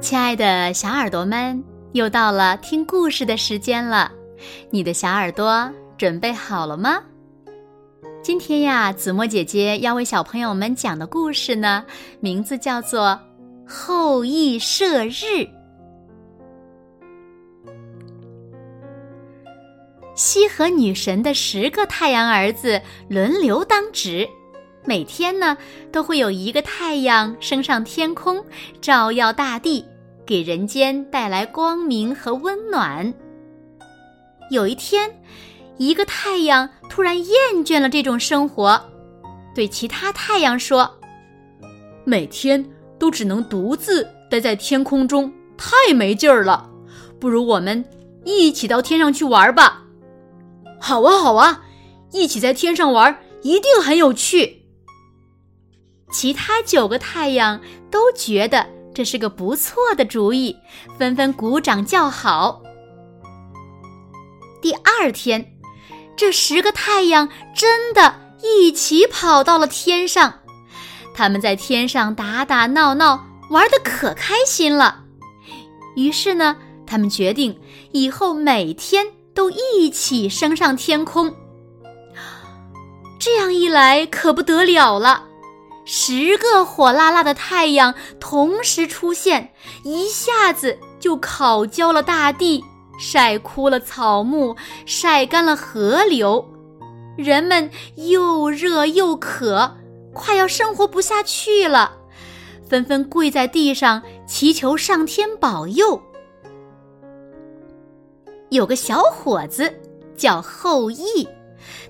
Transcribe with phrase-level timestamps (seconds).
[0.00, 4.12] 亲爱的小耳朵们，又到了听故事的时间了，
[4.70, 7.02] 你的小耳朵准备好了吗？
[8.22, 11.84] 今天呀，子墨姐姐要为小朋友们讲的故事呢，
[12.20, 13.18] 名字叫做
[13.68, 15.10] 《后羿射日》。
[20.14, 24.28] 羲和女神的十个太阳儿子轮流当值，
[24.88, 25.54] 每天呢
[25.92, 28.42] 都会有一个太阳升上天空，
[28.80, 29.84] 照耀大地，
[30.24, 33.12] 给人间带来光明和温暖。
[34.50, 35.14] 有一天，
[35.76, 38.82] 一个太阳突然厌倦了这种生活，
[39.54, 40.90] 对其他太阳说
[42.04, 42.64] ：“每天
[42.98, 46.66] 都只能独自待在天空中，太没劲儿了。
[47.20, 47.84] 不如我们
[48.24, 49.82] 一起到天上去玩吧。”
[50.80, 51.62] 好啊，好啊，
[52.10, 54.57] 一起在天上玩，一定很有趣。
[56.10, 60.56] 其他九个太阳都觉得这是个不错的主意，
[60.98, 62.62] 纷纷鼓掌叫好。
[64.60, 65.54] 第二天，
[66.16, 70.40] 这十个太阳真的一起跑到了天上，
[71.14, 75.04] 他们在天上打打闹闹，玩的可开心了。
[75.96, 77.58] 于是呢，他们决定
[77.92, 79.06] 以后每天。
[79.34, 81.32] 都一起升上天空，
[83.20, 85.27] 这样一来可不得了了。
[85.90, 89.54] 十个火辣辣的太阳同时出现，
[89.84, 92.62] 一下子就烤焦了大地，
[93.00, 94.54] 晒枯了草木，
[94.84, 96.46] 晒干了河流。
[97.16, 99.78] 人们又热又渴，
[100.12, 101.90] 快要生活不下去了，
[102.68, 106.02] 纷纷跪在地上祈求上天保佑。
[108.50, 109.72] 有个小伙子
[110.18, 111.26] 叫后羿，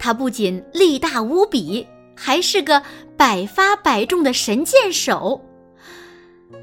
[0.00, 2.82] 他不仅力大无比，还是个
[3.16, 5.40] 百发百中的神箭手。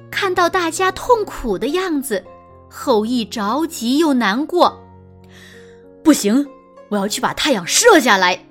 [0.09, 2.23] 看到大家痛苦的样子，
[2.69, 4.81] 后羿着急又难过。
[6.03, 6.47] 不行，
[6.89, 8.45] 我要去把太阳射下来。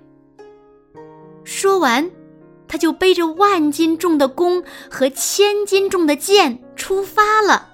[1.44, 2.10] 说完，
[2.68, 7.68] 他就背着万斤重的弓和千斤重的箭出发了。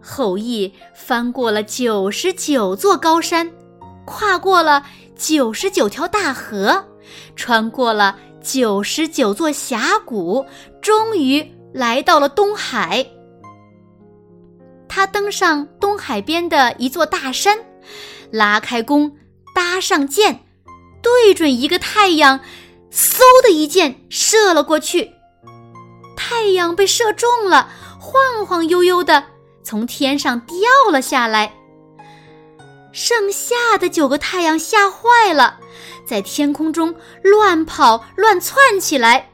[0.00, 3.50] 后羿翻过了九十九座高山，
[4.04, 4.84] 跨过了
[5.16, 6.84] 九十九条大河，
[7.34, 10.44] 穿过了九十九座峡谷，
[10.80, 13.06] 终于来到了东海。
[14.88, 17.58] 他登上东海边的一座大山，
[18.30, 19.14] 拉开弓，
[19.54, 20.40] 搭上箭，
[21.02, 22.40] 对准一个太阳，
[22.90, 25.12] 嗖的一箭射了过去。
[26.16, 27.68] 太阳被射中了，
[28.00, 29.22] 晃晃悠悠的。
[29.62, 30.56] 从天上掉
[30.90, 31.52] 了下来，
[32.96, 35.60] 剩下的九个太阳吓坏了，
[36.06, 39.32] 在天空中乱跑乱窜起来，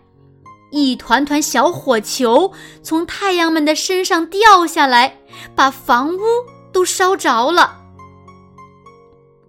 [0.72, 2.52] 一团团小火球
[2.82, 5.20] 从太阳们的身上掉下来，
[5.54, 6.20] 把房屋
[6.72, 7.78] 都烧着了。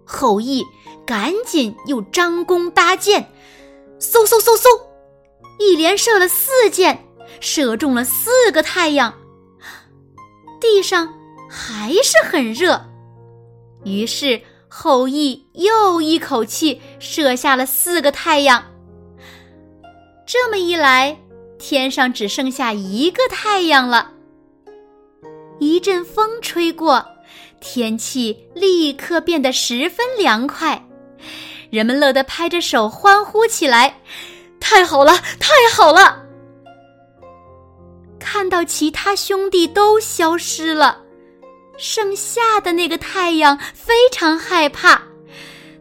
[0.04, 0.64] 后羿
[1.04, 3.32] 赶紧又张弓搭箭，
[3.98, 4.68] 嗖嗖嗖嗖，
[5.58, 7.04] 一连射了四箭，
[7.40, 9.12] 射中了四个太阳。
[10.60, 11.12] 地上
[11.50, 12.80] 还是很热，
[13.84, 18.64] 于是后羿又一口气射下了四个太阳。
[20.26, 21.18] 这么一来，
[21.58, 24.12] 天上只剩下一个太阳了。
[25.60, 27.06] 一阵风吹过，
[27.60, 30.84] 天气立刻变得十分凉快，
[31.70, 34.00] 人们乐得拍着手欢呼起来
[34.58, 36.24] ：“太好了，太好了！”
[38.18, 41.03] 看到其他兄弟都消失了，
[41.76, 45.02] 剩下的那个太阳非常害怕，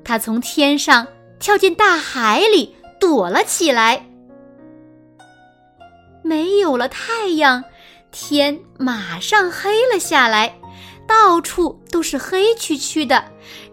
[0.04, 1.08] 他从天上
[1.40, 4.06] 跳进大海里躲了起来。
[6.24, 7.64] 没有了太阳，
[8.12, 10.58] 天马上黑了下来，
[11.08, 13.24] 到处都是黑黢黢的，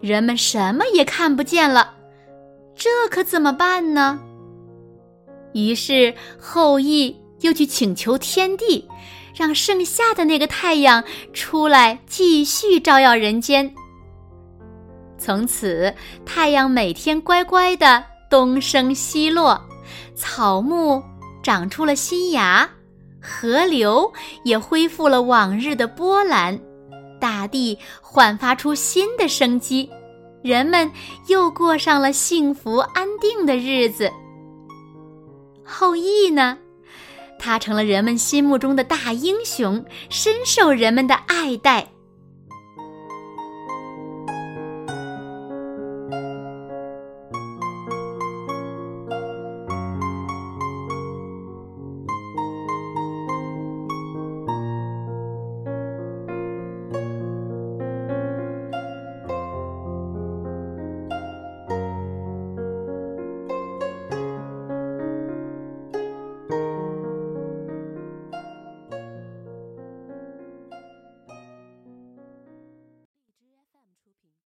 [0.01, 1.93] 人们什么也看不见了。
[2.75, 4.19] 这可怎么办呢？
[5.53, 7.20] 于是后羿。
[7.41, 8.87] 又去请求天帝，
[9.35, 13.73] 让剩下的那个太阳出来继续照耀人间。
[15.17, 15.93] 从此，
[16.25, 19.61] 太阳每天乖乖的东升西落，
[20.15, 21.01] 草木
[21.43, 22.67] 长出了新芽，
[23.21, 24.11] 河流
[24.43, 26.59] 也恢复了往日的波澜，
[27.19, 29.87] 大地焕发出新的生机，
[30.41, 30.91] 人们
[31.27, 34.11] 又过上了幸福安定的日子。
[35.63, 36.57] 后羿呢？
[37.41, 41.87] 他成了人们心目中的大英雄，深受人们的爱戴。